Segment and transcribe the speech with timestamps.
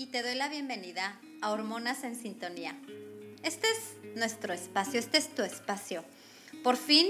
[0.00, 2.74] y te doy la bienvenida a Hormonas en Sintonía.
[3.42, 6.06] Este es nuestro espacio, este es tu espacio.
[6.64, 7.06] Por fin,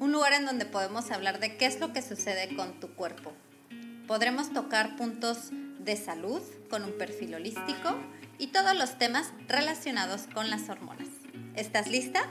[0.00, 3.34] un lugar en donde podemos hablar de qué es lo que sucede con tu cuerpo.
[4.06, 6.40] Podremos tocar puntos de salud
[6.70, 7.98] con un perfil holístico
[8.38, 11.08] y todos los temas relacionados con las hormonas.
[11.54, 12.22] ¿Estás lista?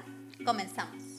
[0.44, 1.11] Comenzamos.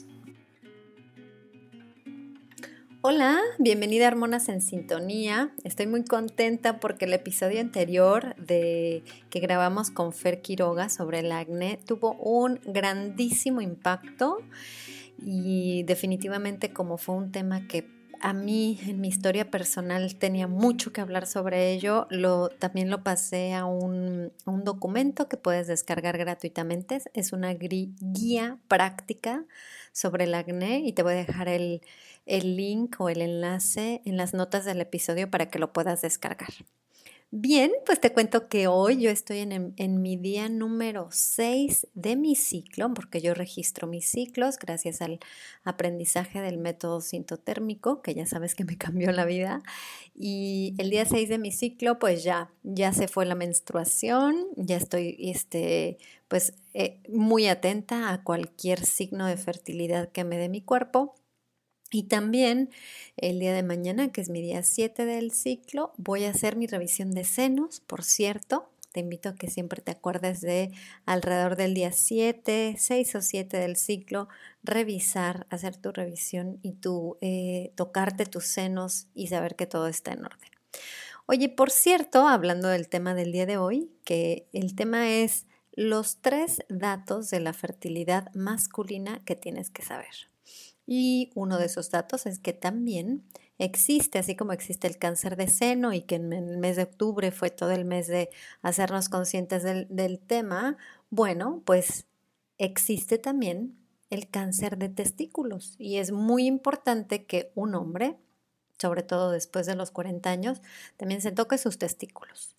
[3.05, 5.51] Hola, bienvenida a Hormonas en Sintonía.
[5.65, 11.33] Estoy muy contenta porque el episodio anterior de que grabamos con Fer Quiroga sobre el
[11.33, 14.37] acné tuvo un grandísimo impacto
[15.21, 17.89] y definitivamente como fue un tema que
[18.21, 23.03] a mí en mi historia personal tenía mucho que hablar sobre ello, lo, también lo
[23.03, 27.01] pasé a un, un documento que puedes descargar gratuitamente.
[27.13, 29.43] Es una guía práctica
[29.91, 31.81] sobre el acné y te voy a dejar el,
[32.25, 36.53] el link o el enlace en las notas del episodio para que lo puedas descargar.
[37.35, 42.35] Bien, pues te cuento que hoy yo estoy en, mi día número 6 de mi
[42.35, 45.19] ciclo, porque yo registro mis ciclos gracias al
[45.63, 49.63] aprendizaje del método sintotérmico, que ya sabes que me cambió la vida.
[50.13, 54.77] Y el día 6 de mi ciclo, pues ya, ya se fue la menstruación, ya
[54.77, 60.61] estoy este, pues, eh, muy atenta a cualquier signo de fertilidad que me dé mi
[60.61, 61.15] cuerpo.
[61.93, 62.71] Y también
[63.17, 66.65] el día de mañana, que es mi día 7 del ciclo, voy a hacer mi
[66.65, 68.67] revisión de senos, por cierto.
[68.91, 70.71] Te invito a que siempre te acuerdes de
[71.05, 74.27] alrededor del día 7, 6 o 7 del ciclo,
[74.63, 80.13] revisar, hacer tu revisión y tu, eh, tocarte tus senos y saber que todo está
[80.13, 80.49] en orden.
[81.27, 86.17] Oye, por cierto, hablando del tema del día de hoy, que el tema es los
[86.21, 90.32] tres datos de la fertilidad masculina que tienes que saber.
[90.85, 93.23] Y uno de esos datos es que también
[93.57, 97.31] existe, así como existe el cáncer de seno y que en el mes de octubre
[97.31, 98.29] fue todo el mes de
[98.61, 100.77] hacernos conscientes del, del tema,
[101.09, 102.05] bueno, pues
[102.57, 103.77] existe también
[104.09, 108.17] el cáncer de testículos y es muy importante que un hombre,
[108.77, 110.61] sobre todo después de los 40 años,
[110.97, 112.55] también se toque sus testículos.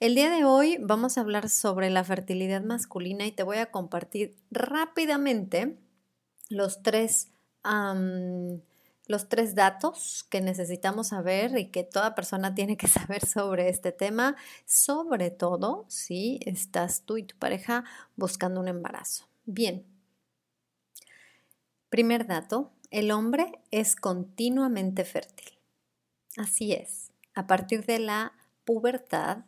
[0.00, 3.70] El día de hoy vamos a hablar sobre la fertilidad masculina y te voy a
[3.70, 5.76] compartir rápidamente
[6.48, 7.31] los tres
[7.64, 13.92] los tres datos que necesitamos saber y que toda persona tiene que saber sobre este
[13.92, 17.84] tema, sobre todo si estás tú y tu pareja
[18.16, 19.26] buscando un embarazo.
[19.44, 19.84] Bien.
[21.88, 25.58] Primer dato, el hombre es continuamente fértil.
[26.38, 28.32] Así es, a partir de la
[28.64, 29.44] pubertad,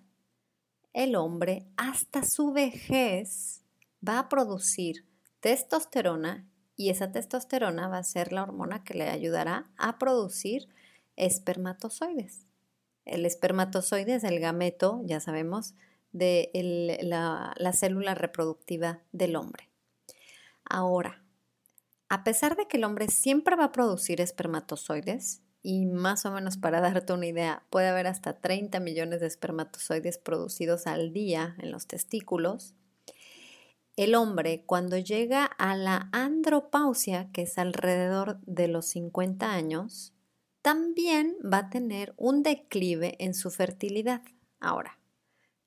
[0.93, 3.63] el hombre hasta su vejez
[4.07, 5.07] va a producir
[5.41, 6.47] testosterona
[6.77, 10.69] y esa testosterona va a ser la hormona que le ayudará a producir
[11.17, 12.47] espermatozoides.
[13.05, 15.75] El espermatozoide es el gameto, ya sabemos,
[16.13, 16.51] de
[17.03, 19.69] la, la célula reproductiva del hombre.
[20.65, 21.23] Ahora,
[22.09, 26.59] a pesar de que el hombre siempre va a producir espermatozoides, y más o menos
[26.59, 31.73] para darte una idea, puede haber hasta 30 millones de espermatozoides producidos al día en
[31.73, 32.75] los testículos,
[33.97, 40.13] el hombre cuando llega a la andropausia, que es alrededor de los 50 años,
[40.63, 44.23] también va a tener un declive en su fertilidad.
[44.61, 44.99] Ahora,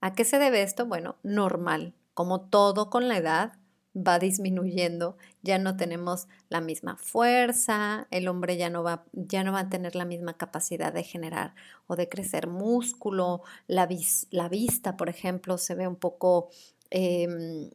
[0.02, 0.86] ¿a qué se debe esto?
[0.86, 1.94] Bueno, normal.
[2.14, 3.54] Como todo con la edad,
[3.96, 9.52] va disminuyendo, ya no tenemos la misma fuerza, el hombre ya no va, ya no
[9.52, 11.56] va a tener la misma capacidad de generar
[11.88, 16.50] o de crecer músculo, la, vista, por ejemplo, se ve un poco
[16.90, 17.70] em,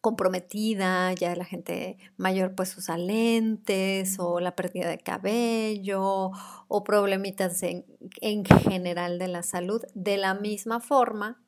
[0.00, 6.30] comprometida, ya la gente mayor pues usa lentes o la pérdida de cabello
[6.68, 7.84] o problemitas en,
[8.20, 9.82] en, general de la salud.
[9.94, 11.42] De la misma forma,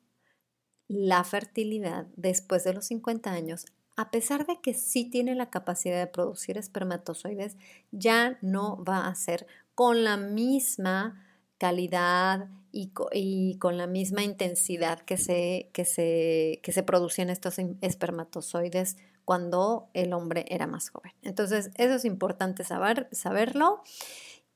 [0.87, 3.65] la fertilidad después de los 50 años,
[3.95, 7.57] a pesar de que sí tiene la capacidad de producir espermatozoides,
[7.91, 11.25] ya no va a ser con la misma
[11.61, 18.97] calidad y, con la misma intensidad que se, que, se, que se producían estos espermatozoides
[19.25, 21.11] cuando el hombre era más joven.
[21.21, 23.83] Entonces, eso es importante saber, saberlo.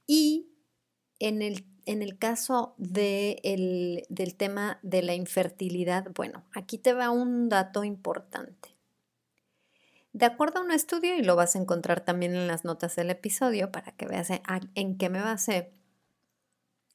[0.07, 0.49] Y
[1.19, 4.01] en el, en el caso del
[4.35, 8.69] tema de la infertilidad, bueno, aquí te va un dato importante.
[10.11, 13.11] De acuerdo a un estudio, y lo vas a encontrar también en las notas del
[13.11, 14.29] episodio para que veas
[14.73, 15.74] en qué me basé,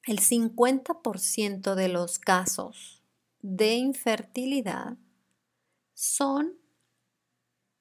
[0.05, 3.03] el 50% de los casos
[3.41, 4.97] de infertilidad
[5.93, 6.57] son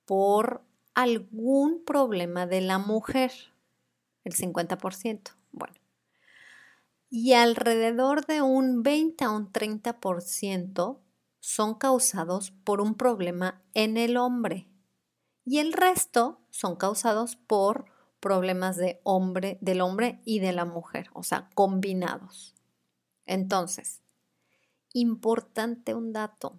[0.04, 0.62] por
[0.94, 3.32] algún problema de la mujer,
[4.24, 5.32] el 50%.
[5.52, 5.74] Bueno,
[7.08, 10.98] y alrededor de un 20 a un 30%
[11.40, 14.68] son causados por un problema en el hombre
[15.44, 17.86] y el resto son causados por
[18.20, 22.54] problemas de hombre, del hombre y de la mujer, o sea, combinados.
[23.26, 24.02] Entonces,
[24.92, 26.58] importante un dato.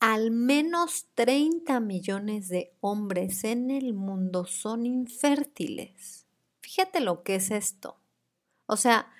[0.00, 6.26] Al menos 30 millones de hombres en el mundo son infértiles.
[6.60, 7.96] Fíjate lo que es esto.
[8.66, 9.10] O sea,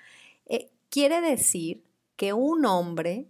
[0.45, 1.83] eh, quiere decir
[2.15, 3.27] que un hombre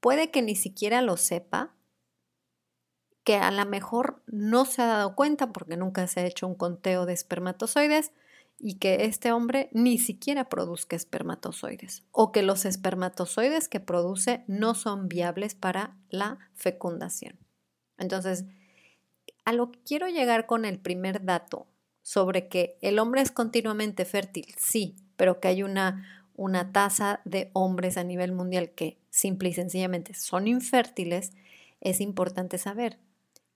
[0.00, 1.74] puede que ni siquiera lo sepa,
[3.28, 6.54] que a lo mejor no se ha dado cuenta porque nunca se ha hecho un
[6.54, 8.10] conteo de espermatozoides
[8.58, 14.74] y que este hombre ni siquiera produzca espermatozoides o que los espermatozoides que produce no
[14.74, 17.38] son viables para la fecundación.
[17.98, 18.46] Entonces,
[19.44, 21.66] a lo que quiero llegar con el primer dato
[22.00, 27.50] sobre que el hombre es continuamente fértil, sí, pero que hay una, una tasa de
[27.52, 31.34] hombres a nivel mundial que simple y sencillamente son infértiles,
[31.82, 32.98] es importante saber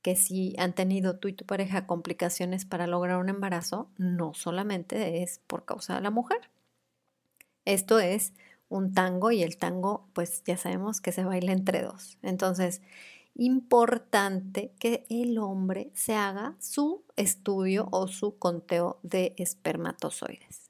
[0.03, 5.23] que si han tenido tú y tu pareja complicaciones para lograr un embarazo, no solamente
[5.23, 6.51] es por causa de la mujer.
[7.65, 8.33] Esto es
[8.69, 12.19] un tango y el tango, pues ya sabemos que se baila entre dos.
[12.23, 12.83] Entonces,
[13.35, 20.62] importante que el hombre se haga su estudio o su conteo de espermatozoides.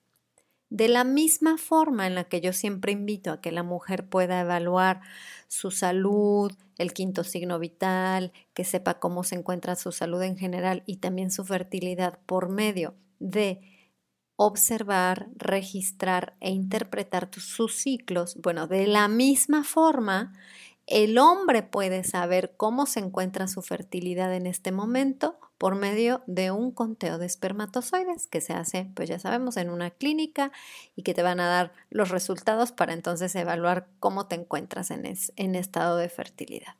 [0.72, 4.40] De la misma forma en la que yo siempre invito a que la mujer pueda
[4.40, 5.02] evaluar
[5.46, 10.82] su salud, el quinto signo vital, que sepa cómo se encuentra su salud en general
[10.86, 13.60] y también su fertilidad por medio de
[14.36, 18.38] observar, registrar e interpretar sus ciclos.
[18.40, 20.32] Bueno, de la misma forma,
[20.86, 26.50] el hombre puede saber cómo se encuentra su fertilidad en este momento por medio de
[26.50, 30.50] un conteo de espermatozoides que se hace, pues ya sabemos, en una clínica
[30.96, 35.04] y que te van a dar los resultados para entonces evaluar cómo te encuentras en,
[35.36, 36.74] en estado de fertilidad.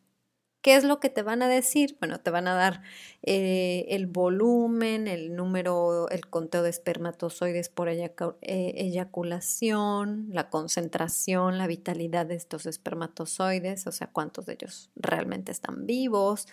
[0.63, 1.97] ¿Qué es lo que te van a decir?
[1.99, 2.83] Bueno, te van a dar
[3.23, 11.67] eh, el volumen, el número, el conteo de espermatozoides por eh, eyaculación, la concentración, la
[11.67, 16.47] vitalidad de estos espermatozoides, o sea, cuántos de ellos realmente están vivos,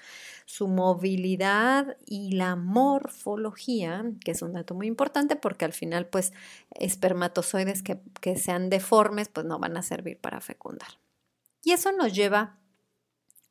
[0.45, 6.33] su movilidad y la morfología, que es un dato muy importante porque al final, pues,
[6.71, 10.89] espermatozoides que, que sean deformes, pues no van a servir para fecundar.
[11.63, 12.57] Y eso nos lleva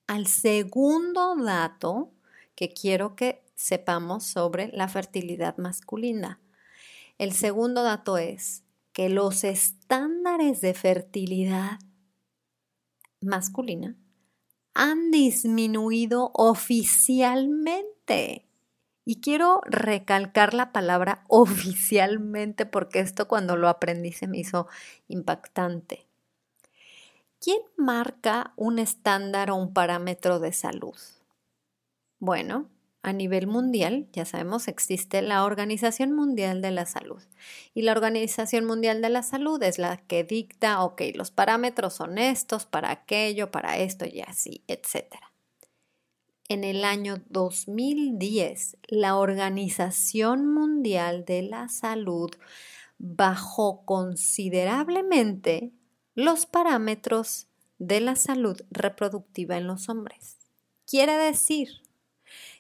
[0.08, 2.10] al segundo dato
[2.56, 6.40] que quiero que sepamos sobre la fertilidad masculina.
[7.18, 11.78] El segundo dato es que los estándares de fertilidad
[13.20, 13.96] masculina
[14.74, 18.46] han disminuido oficialmente.
[19.04, 24.68] Y quiero recalcar la palabra oficialmente porque esto cuando lo aprendí se me hizo
[25.06, 26.07] impactante.
[27.40, 30.96] ¿Quién marca un estándar o un parámetro de salud?
[32.18, 32.68] Bueno,
[33.02, 37.22] a nivel mundial, ya sabemos, existe la Organización Mundial de la Salud.
[37.74, 42.18] Y la Organización Mundial de la Salud es la que dicta, ok, los parámetros son
[42.18, 45.14] estos para aquello, para esto y así, etc.
[46.48, 52.32] En el año 2010, la Organización Mundial de la Salud
[52.98, 55.72] bajó considerablemente
[56.18, 57.46] los parámetros
[57.78, 60.36] de la salud reproductiva en los hombres.
[60.84, 61.68] Quiere decir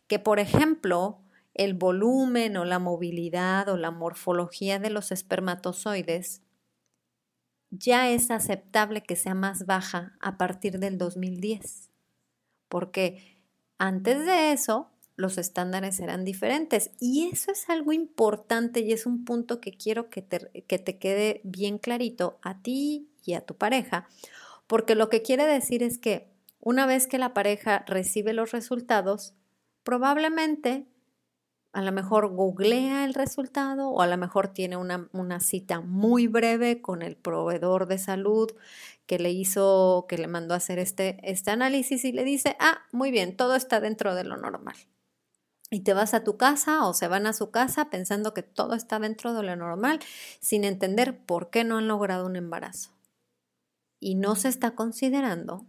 [0.06, 1.18] que, por ejemplo,
[1.54, 6.40] el volumen o la movilidad o la morfología de los espermatozoides
[7.70, 11.90] ya es aceptable que sea más baja a partir del 2010,
[12.68, 13.40] porque
[13.76, 16.92] antes de eso los estándares eran diferentes.
[17.00, 20.96] Y eso es algo importante y es un punto que quiero que te, que te
[20.98, 24.08] quede bien clarito a ti y a tu pareja,
[24.66, 29.34] porque lo que quiere decir es que una vez que la pareja recibe los resultados,
[29.84, 30.86] probablemente
[31.72, 36.26] a lo mejor googlea el resultado o a lo mejor tiene una, una, cita muy
[36.26, 38.50] breve con el proveedor de salud
[39.06, 42.78] que le hizo, que le mandó a hacer este, este análisis y le dice, ah,
[42.92, 44.76] muy bien, todo está dentro de lo normal.
[45.70, 48.74] y te vas a tu casa o se van a su casa pensando que todo
[48.74, 50.00] está dentro de lo normal,
[50.40, 52.97] sin entender por qué no han logrado un embarazo.
[54.00, 55.66] Y no se está considerando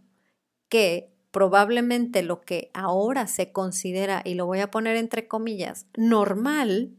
[0.68, 6.96] que probablemente lo que ahora se considera, y lo voy a poner entre comillas, normal,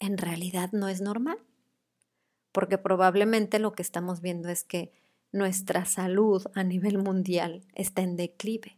[0.00, 1.38] en realidad no es normal.
[2.52, 4.92] Porque probablemente lo que estamos viendo es que
[5.32, 8.76] nuestra salud a nivel mundial está en declive.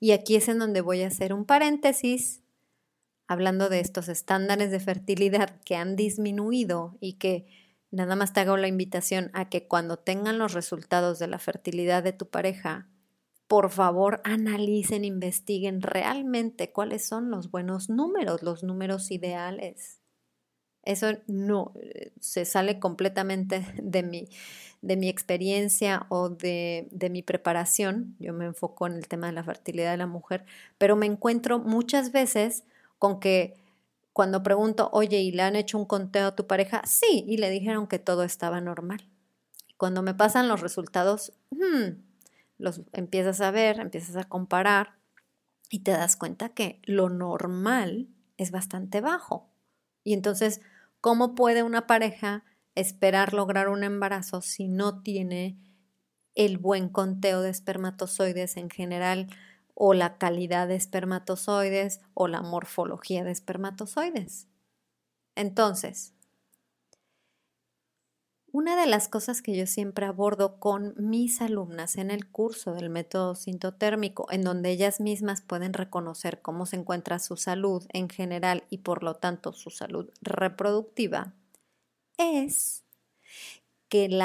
[0.00, 2.42] Y aquí es en donde voy a hacer un paréntesis
[3.26, 7.46] hablando de estos estándares de fertilidad que han disminuido y que
[7.94, 12.02] nada más te hago la invitación a que cuando tengan los resultados de la fertilidad
[12.02, 12.88] de tu pareja,
[13.46, 20.00] por favor analicen, investiguen realmente cuáles son los buenos números, los números ideales.
[20.82, 21.72] Eso no
[22.20, 24.28] se sale completamente de mi,
[24.82, 28.16] de mi experiencia o de, de mi preparación.
[28.18, 30.44] Yo me enfoco en el tema de la fertilidad de la mujer,
[30.78, 32.64] pero me encuentro muchas veces
[32.98, 33.63] con que
[34.14, 36.82] cuando pregunto, oye, ¿y le han hecho un conteo a tu pareja?
[36.86, 39.10] Sí, y le dijeron que todo estaba normal.
[39.76, 42.00] Cuando me pasan los resultados, hmm,
[42.56, 44.94] los empiezas a ver, empiezas a comparar
[45.68, 48.06] y te das cuenta que lo normal
[48.36, 49.50] es bastante bajo.
[50.04, 50.60] Y entonces,
[51.00, 52.44] ¿cómo puede una pareja
[52.76, 55.58] esperar lograr un embarazo si no tiene
[56.36, 59.26] el buen conteo de espermatozoides en general?
[59.74, 64.46] O la calidad de espermatozoides o la morfología de espermatozoides.
[65.34, 66.12] Entonces,
[68.52, 72.88] una de las cosas que yo siempre abordo con mis alumnas en el curso del
[72.88, 78.62] método sintotérmico, en donde ellas mismas pueden reconocer cómo se encuentra su salud en general
[78.70, 81.34] y por lo tanto su salud reproductiva,
[82.16, 82.84] es
[83.88, 84.22] que el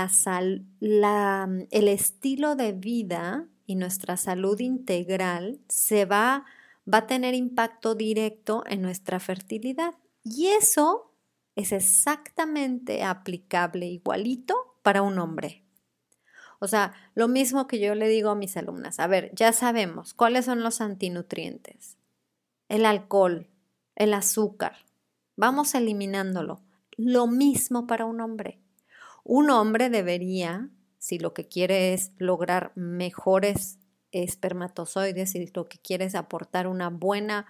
[1.87, 6.43] estilo de vida y nuestra salud integral se va,
[6.91, 9.93] va a tener impacto directo en nuestra fertilidad.
[10.23, 11.13] Y eso
[11.55, 15.63] es exactamente aplicable igualito para un hombre.
[16.57, 20.15] O sea, lo mismo que yo le digo a mis alumnas, a ver, ya sabemos
[20.15, 21.95] cuáles son los antinutrientes.
[22.69, 23.51] El alcohol,
[23.95, 24.77] el azúcar.
[25.35, 26.63] Vamos eliminándolo.
[26.97, 28.63] Lo mismo para un hombre.
[29.23, 33.79] Un hombre debería si lo que quiere es lograr mejores
[34.11, 37.47] espermatozoides, y lo que quiere es aportar una buena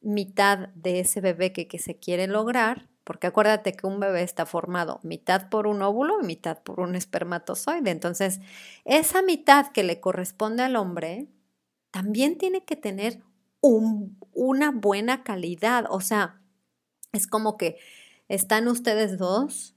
[0.00, 4.98] mitad de ese bebé que se quiere lograr, porque acuérdate que un bebé está formado
[5.02, 7.90] mitad por un óvulo y mitad por un espermatozoide.
[7.90, 8.40] Entonces,
[8.84, 11.28] esa mitad que le corresponde al hombre
[11.90, 13.22] también tiene que tener
[13.60, 15.84] una buena calidad.
[15.90, 16.40] O sea,
[17.12, 17.78] es como que
[18.28, 19.74] están ustedes dos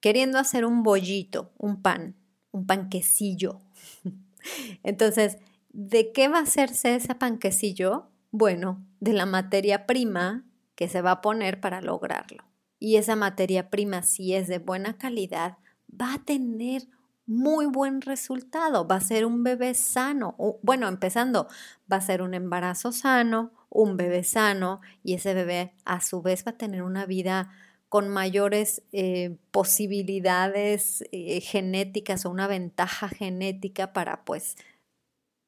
[0.00, 2.16] queriendo hacer un bollito, un pan
[2.56, 3.60] un panquecillo.
[4.82, 5.38] Entonces,
[5.72, 8.06] ¿de qué va a hacerse ese panquecillo?
[8.30, 10.44] Bueno, de la materia prima
[10.74, 12.44] que se va a poner para lograrlo.
[12.78, 15.58] Y esa materia prima, si es de buena calidad,
[15.88, 16.82] va a tener
[17.26, 18.86] muy buen resultado.
[18.86, 20.36] Va a ser un bebé sano.
[20.62, 21.48] Bueno, empezando,
[21.90, 26.46] va a ser un embarazo sano, un bebé sano y ese bebé a su vez
[26.46, 27.50] va a tener una vida
[27.88, 34.56] con mayores eh, posibilidades eh, genéticas o una ventaja genética para pues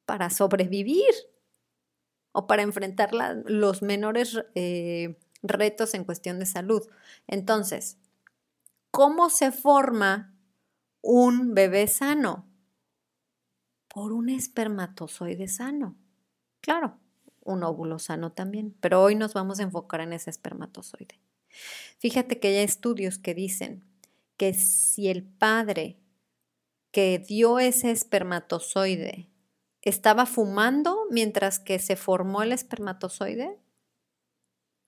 [0.06, 1.12] para sobrevivir
[2.32, 6.82] o para enfrentar los menores eh, retos en cuestión de salud.
[7.26, 7.98] Entonces,
[8.90, 10.34] ¿cómo se forma
[11.02, 12.46] un bebé sano?
[13.88, 15.96] Por un espermatozoide sano.
[16.60, 16.98] Claro,
[17.42, 21.18] un óvulo sano también, pero hoy nos vamos a enfocar en ese espermatozoide.
[21.98, 23.84] Fíjate que hay estudios que dicen
[24.36, 25.98] que si el padre
[26.92, 29.28] que dio ese espermatozoide
[29.88, 33.58] estaba fumando mientras que se formó el espermatozoide,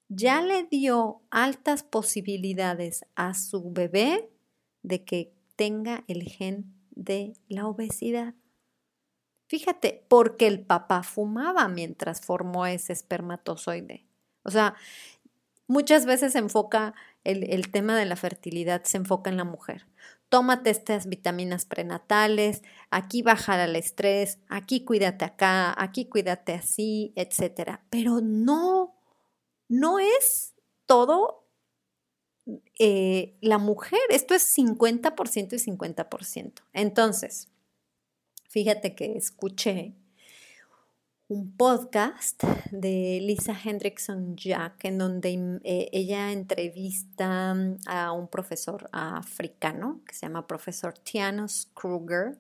[0.09, 4.31] ya le dio altas posibilidades a su bebé
[4.83, 8.35] de que tenga el gen de la obesidad.
[9.47, 14.07] Fíjate, porque el papá fumaba mientras formó ese espermatozoide.
[14.43, 14.75] O sea,
[15.71, 19.87] Muchas veces se enfoca el, tema de la fertilidad, se enfoca en la mujer.
[20.29, 27.85] Tómate estas vitaminas prenatales, aquí baja el estrés, aquí cuídate acá, aquí cuídate así, etcétera.
[27.89, 28.97] Pero no,
[29.69, 31.47] no es todo
[32.81, 34.01] eh, la mujer.
[34.09, 36.53] Esto es 50% y 50%.
[36.73, 37.49] Entonces,
[38.49, 39.95] fíjate que escuché
[41.31, 48.89] un podcast de Lisa Hendrickson Jack, en donde eh, ella entrevista mm, a un profesor
[48.91, 52.37] africano que se llama profesor Tianos Kruger,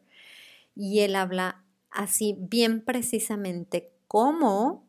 [0.74, 4.84] y él habla así bien precisamente cómo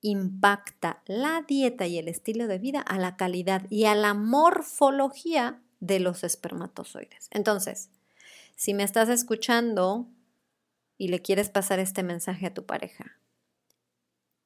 [0.00, 5.60] impacta la dieta y el estilo de vida a la calidad y a la morfología
[5.80, 7.28] de los espermatozoides.
[7.30, 7.90] Entonces,
[8.56, 10.08] si me estás escuchando
[10.96, 13.18] y le quieres pasar este mensaje a tu pareja,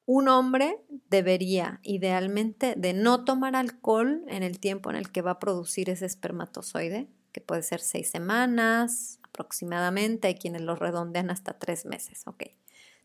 [0.06, 0.78] un hombre
[1.10, 5.90] debería idealmente de no tomar alcohol en el tiempo en el que va a producir
[5.90, 12.22] ese espermatozoide, que puede ser seis semanas aproximadamente, hay quienes lo redondean hasta tres meses,
[12.26, 12.44] ok.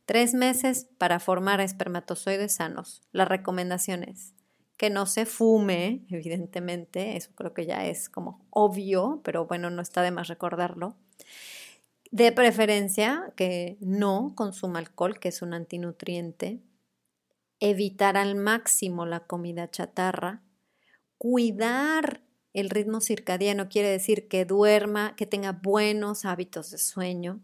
[0.06, 3.02] Tres meses para formar espermatozoides sanos.
[3.12, 4.34] La recomendación es
[4.78, 9.82] que no se fume, evidentemente, eso creo que ya es como obvio, pero bueno, no
[9.82, 10.96] está de más recordarlo.
[12.12, 16.60] De preferencia que no consuma alcohol, que es un antinutriente.
[17.64, 20.42] Evitar al máximo la comida chatarra.
[21.20, 27.40] Cuidar el ritmo circadiano quiere decir que duerma, que tenga buenos hábitos de sueño.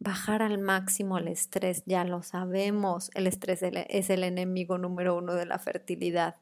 [0.00, 5.32] Bajar al máximo el estrés, ya lo sabemos, el estrés es el enemigo número uno
[5.32, 6.36] de la fertilidad.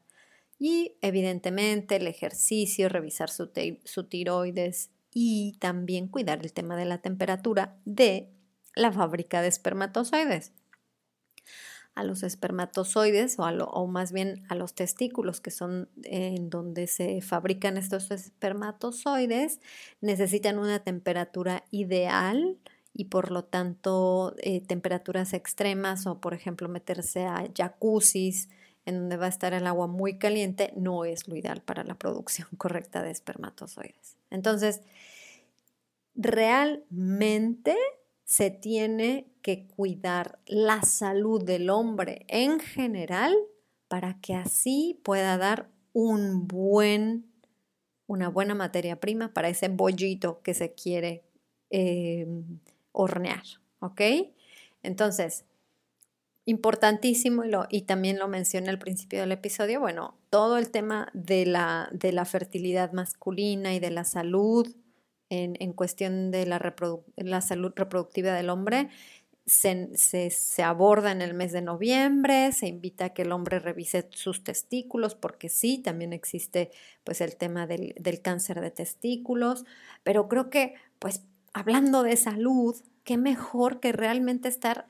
[0.59, 3.49] Y evidentemente el ejercicio, revisar su,
[3.85, 8.33] su tiroides y también cuidar el tema de la temperatura de
[8.75, 10.51] la fábrica de espermatozoides
[11.97, 17.21] a los espermatozoides o, o, más bien a los testículos que son en donde se
[17.21, 19.59] fabrican estos espermatozoides
[19.99, 22.57] necesitan una temperatura ideal
[22.93, 28.49] y por lo tanto eh, temperaturas extremas o por ejemplo meterse a jacuzzis
[28.85, 31.95] en donde va a estar el agua muy caliente no es lo ideal para la
[31.95, 34.15] producción correcta de espermatozoides.
[34.29, 34.81] Entonces,
[36.15, 37.75] realmente
[38.27, 43.33] se tiene que cuidar la salud del hombre en general
[43.87, 47.31] para que así pueda dar un buen,
[48.05, 51.23] una buena materia prima para ese bollito que se quiere
[51.69, 52.59] em,
[52.91, 53.43] hornear,
[53.79, 54.01] ¿ok?
[54.83, 55.45] Entonces,
[56.43, 61.45] importantísimo y, y también lo mencioné al principio del episodio, bueno, todo el tema de
[61.45, 64.75] la, de la fertilidad masculina y de la salud
[65.29, 68.89] en, cuestión de la, salud reproductiva del hombre
[69.45, 74.07] se, se, aborda en el mes de noviembre, se invita a que el hombre revise
[74.11, 76.71] sus testículos, porque sí, también existe
[77.05, 79.65] pues el tema del, del cáncer de testículos,
[80.03, 84.87] pero creo que pues hablando de salud, qué mejor que realmente estar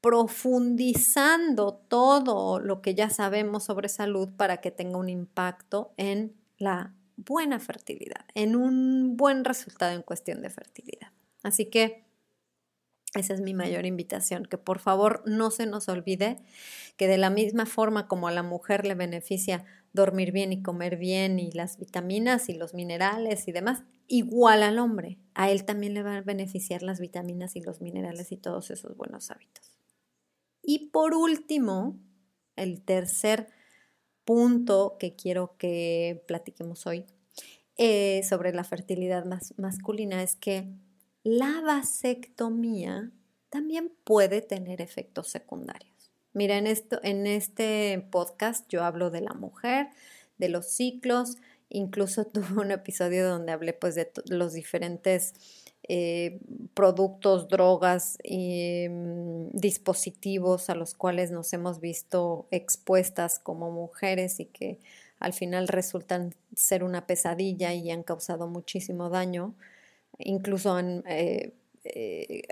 [0.00, 6.92] profundizando todo lo que ya sabemos sobre salud para que tenga un impacto en la
[7.24, 11.12] buena fertilidad, en un buen resultado en cuestión de fertilidad.
[11.42, 12.04] Así que
[13.14, 16.38] esa es mi mayor invitación, que por favor no se nos olvide
[16.96, 20.96] que de la misma forma como a la mujer le beneficia dormir bien y comer
[20.96, 25.92] bien y las vitaminas y los minerales y demás, igual al hombre, a él también
[25.92, 29.72] le va a beneficiar las vitaminas y los minerales y todos esos buenos hábitos.
[30.62, 31.98] Y por último,
[32.56, 33.48] el tercer
[34.24, 37.06] punto que quiero que platiquemos hoy
[37.76, 39.24] eh, sobre la fertilidad
[39.56, 40.68] masculina es que
[41.24, 43.10] la vasectomía
[43.48, 46.10] también puede tener efectos secundarios.
[46.32, 49.88] Mira, en, esto, en este podcast yo hablo de la mujer,
[50.38, 51.36] de los ciclos,
[51.68, 55.34] incluso tuve un episodio donde hablé pues de los diferentes
[55.88, 56.38] eh,
[56.74, 64.78] productos, drogas mm, dispositivos a los cuales nos hemos visto expuestas como mujeres y que
[65.18, 69.54] al final resultan ser una pesadilla y han causado muchísimo daño,
[70.18, 71.52] incluso eh,
[71.84, 72.42] eh,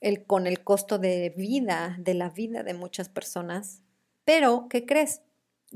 [0.00, 3.82] el, con el costo de vida, de la vida de muchas personas.
[4.24, 5.22] Pero, ¿qué crees?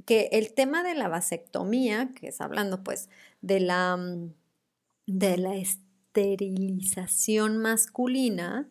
[0.07, 3.09] Que el tema de la vasectomía, que es hablando pues
[3.42, 4.33] de la, mm,
[5.07, 5.57] de la
[6.14, 8.68] esterilización masculina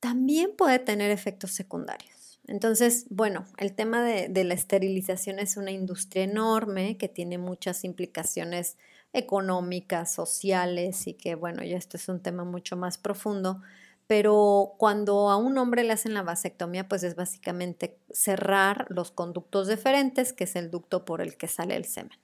[0.00, 2.40] también puede tener efectos secundarios.
[2.46, 8.76] Entonces, bueno, el tema de, la esterilización es una industria enorme que tiene muchas implicaciones
[9.12, 13.62] económicas, sociales y que, bueno, ya esto es un tema mucho más profundo,
[14.06, 19.66] pero cuando a un hombre le hacen la vasectomía, pues es básicamente cerrar los conductos
[19.66, 22.18] deferentes, que es el ducto por el que sale el semen.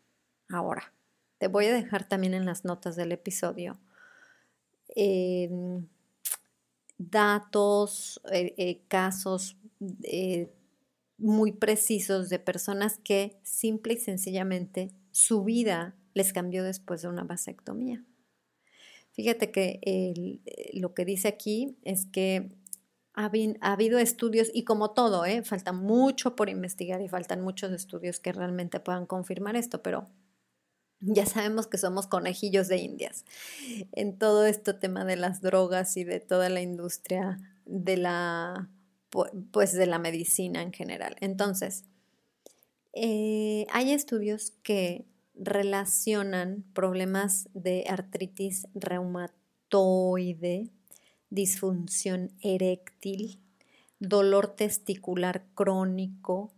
[0.49, 0.93] Ahora,
[1.39, 3.79] te voy a dejar también en las notas del episodio
[4.95, 5.87] Em,
[6.99, 9.57] datos, eh, eh, casos
[10.05, 10.53] eh,
[11.19, 17.25] muy precisos de personas que simple y sencillamente su vida les cambió después de una
[17.25, 18.05] vasectomía.
[19.13, 20.41] Fíjate que
[20.75, 22.49] lo que dice aquí es que
[23.15, 23.31] ha,
[23.61, 28.81] habido estudios, y como todo, falta mucho por investigar y faltan muchos estudios que realmente
[28.81, 30.09] puedan confirmar esto, pero
[31.01, 33.25] ya sabemos que somos conejillos de indias
[33.93, 38.71] en todo este tema de las drogas y de toda la industria de la
[39.53, 41.17] pues de la medicina en general.
[41.21, 41.85] Entonces,
[42.95, 50.71] eh, hay estudios que relacionan problemas de artritis reumatoide,
[51.31, 53.41] disfunción eréctil,
[54.01, 56.53] dolor testicular crónico,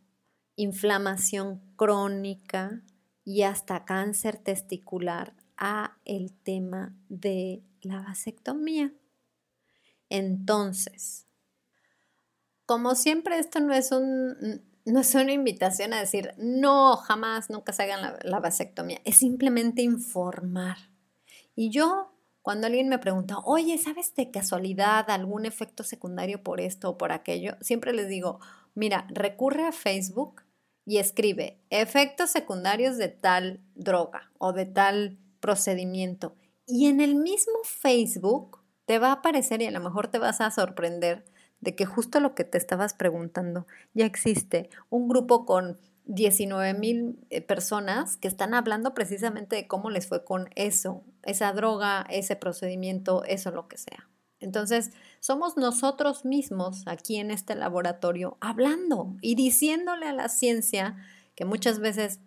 [0.56, 2.82] inflamación crónica
[3.26, 8.94] y hasta cáncer testicular a el tema de la vasectomía.
[10.08, 11.26] Entonces,
[12.66, 17.72] como siempre, esto no es, un, no es una invitación a decir, no, jamás, nunca
[17.72, 19.00] se hagan la, la vasectomía.
[19.04, 20.76] Es simplemente informar.
[21.56, 22.12] Y yo,
[22.42, 27.10] cuando alguien me pregunta, oye, ¿sabes de casualidad algún efecto secundario por esto o por
[27.10, 27.56] aquello?
[27.60, 28.38] Siempre les digo,
[28.74, 30.45] mira, recurre a Facebook
[30.86, 36.36] y escribe efectos secundarios de tal droga o de tal procedimiento.
[36.66, 40.40] Y en el mismo Facebook te va a aparecer y a lo mejor te vas
[40.40, 41.24] a sorprender
[41.60, 47.18] de que justo lo que te estabas preguntando ya existe un grupo con 19 mil
[47.30, 52.36] eh, personas que están hablando precisamente de cómo les fue con eso, esa droga, ese
[52.36, 54.08] procedimiento, eso lo que sea.
[54.38, 60.96] Entonces, somos nosotros mismos aquí en este laboratorio hablando y diciéndole a la ciencia
[61.34, 62.20] que muchas veces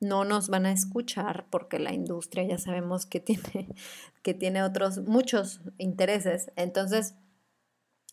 [0.00, 3.68] no nos van a escuchar porque la industria ya sabemos que tiene,
[4.22, 6.52] que tiene otros muchos intereses.
[6.56, 7.14] Entonces,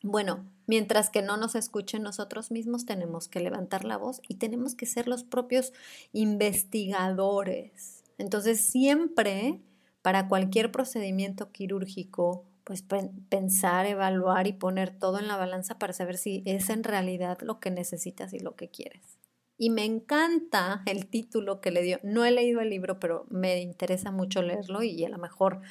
[0.04, 4.74] bueno, mientras que no nos escuchen nosotros mismos, tenemos que levantar la voz y tenemos
[4.74, 5.74] que ser los propios
[6.12, 8.04] investigadores.
[8.18, 9.62] Entonces, siempre
[10.02, 12.84] para cualquier procedimiento quirúrgico, pues
[13.30, 17.60] pensar, evaluar y poner todo en la balanza para saber si es en realidad lo
[17.60, 19.18] que necesitas y lo que quieres.
[19.58, 22.00] Y me encanta el título que le dio.
[22.04, 25.62] No he leído el libro, pero me interesa mucho leerlo y a lo mejor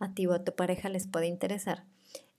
[0.00, 1.84] a ti o a tu pareja les puede interesar.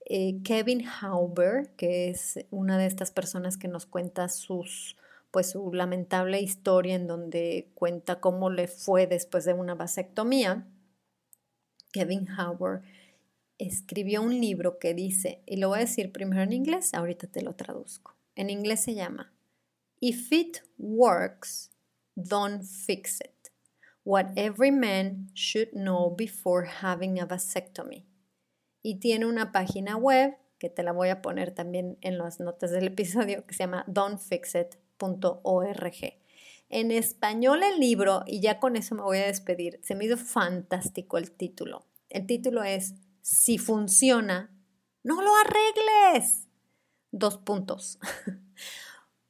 [0.04, 4.96] Eh, Kevin Hauber, que es una de estas personas que nos cuenta sus,
[5.30, 10.66] pues, su lamentable historia en donde cuenta cómo le fue después de una vasectomía.
[11.92, 12.82] Kevin Hauber
[13.60, 17.42] escribió un libro que dice, y lo voy a decir primero en inglés, ahorita te
[17.42, 18.16] lo traduzco.
[18.34, 19.34] En inglés se llama
[20.00, 21.70] If it works,
[22.14, 23.52] don't fix it.
[24.02, 28.06] What every man should know before having a vasectomy.
[28.82, 32.70] Y tiene una página web que te la voy a poner también en las notas
[32.70, 36.14] del episodio que se llama don'tfixit.org.
[36.70, 40.16] En español el libro, y ya con eso me voy a despedir, se me hizo
[40.16, 41.84] fantástico el título.
[42.08, 44.54] El título es Si funciona,
[45.02, 46.48] no lo arregles.
[47.12, 47.98] Dos puntos.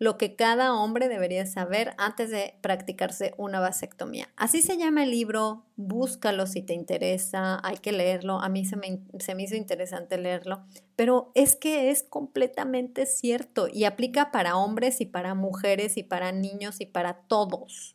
[0.01, 4.31] lo que cada hombre debería saber antes de practicarse una vasectomía.
[4.35, 8.77] Así se llama el libro, búscalo si te interesa, hay que leerlo, a mí se
[8.77, 10.65] me, se me hizo interesante leerlo,
[10.97, 16.33] pero es que es completamente cierto y aplica para hombres y para mujeres y para
[16.33, 17.95] niños y para todos.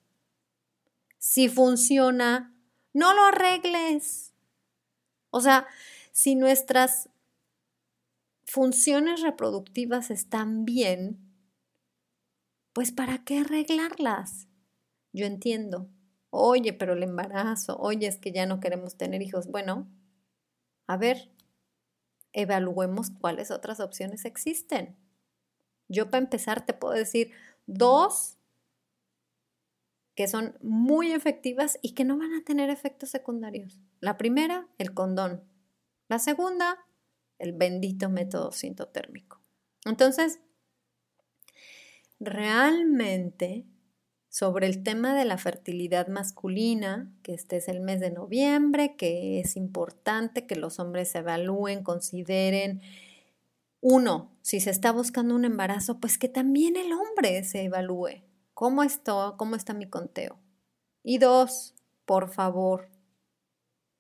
[1.17, 2.55] Si funciona,
[2.93, 4.34] no lo arregles.
[5.35, 5.67] O sea,
[6.13, 7.09] si nuestras
[8.45, 11.19] funciones reproductivas están bien,
[12.71, 14.47] pues ¿para qué arreglarlas?
[15.11, 15.89] Yo entiendo.
[16.29, 19.47] Oye, pero el embarazo, oye, es que ya no queremos tener hijos.
[19.47, 19.89] Bueno,
[20.87, 21.29] a ver,
[22.31, 24.95] evaluemos cuáles otras opciones existen.
[25.89, 27.31] Yo para empezar te puedo decir
[27.65, 28.34] dos
[30.15, 33.79] que son muy efectivas y que no van a tener efectos secundarios.
[33.99, 35.43] La primera, el condón.
[36.07, 36.85] La segunda,
[37.37, 39.41] el bendito método sintotérmico.
[39.85, 40.39] Entonces,
[42.19, 43.65] realmente
[44.29, 49.39] sobre el tema de la fertilidad masculina, que este es el mes de noviembre, que
[49.39, 52.81] es importante que los hombres evalúen, consideren,
[53.79, 58.23] uno, si se está buscando un embarazo, pues que también el hombre se evalúe.
[58.55, 58.81] ¿Cómo,
[59.37, 60.39] cómo está mi conteo?
[61.03, 62.89] Y dos, por favor,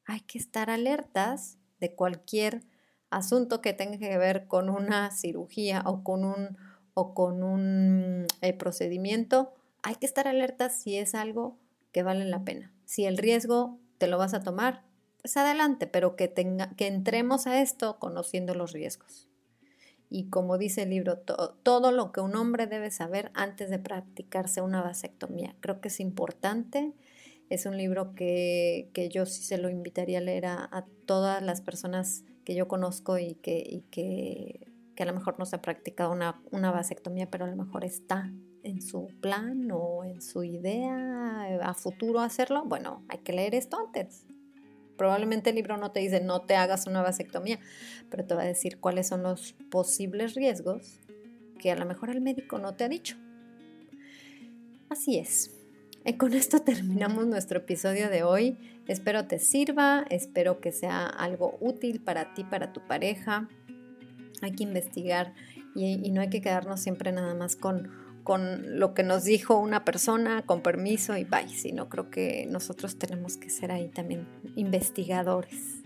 [0.05, 2.63] hay que estar alertas de cualquier
[3.11, 6.57] asunto que tenga que ver con una cirugía o con un
[6.95, 11.59] o con un eh, procedimiento, hay que estar alerta si es algo
[11.91, 12.73] que vale la pena.
[12.85, 14.83] Si el riesgo te lo vas a tomar,
[15.21, 19.27] pues adelante, pero que, tenga, que entremos a esto conociendo los riesgos.
[20.09, 24.61] Y como dice el libro, todo lo que un hombre debe saber antes de practicarse
[24.61, 25.55] una vasectomía.
[25.59, 26.93] Creo que es importante.
[27.49, 32.23] Es un libro que, yo sí se lo invitaría a leer a, todas las personas
[32.43, 36.11] que yo conozco y que, y que que a lo mejor no se ha practicado
[36.11, 38.31] una, una vasectomía, pero a lo mejor está
[38.63, 43.77] en su plan o en su idea a futuro hacerlo, bueno, hay que leer esto
[43.77, 44.25] antes.
[44.97, 47.59] Probablemente el libro no te dice no te hagas una vasectomía,
[48.09, 50.99] pero te va a decir cuáles son los posibles riesgos
[51.59, 53.17] que a lo mejor el médico no te ha dicho.
[54.89, 55.51] Así es.
[56.05, 58.57] Y con esto terminamos nuestro episodio de hoy.
[58.87, 63.49] Espero te sirva, espero que sea algo útil para ti, para tu pareja.
[64.43, 65.33] Hay que investigar
[65.73, 67.89] y, no hay que quedarnos siempre nada más con,
[68.25, 72.97] con lo que nos dijo una persona, con permiso y bye, sino creo que nosotros
[72.97, 75.83] tenemos que ser ahí también investigadores.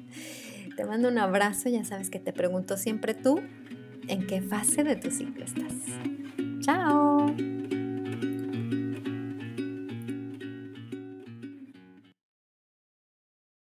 [0.78, 3.41] Te mando un abrazo, ya sabes que te pregunto siempre tú,
[4.08, 5.73] ¿en qué fase de tu ciclo estás?
[6.62, 7.36] Chao.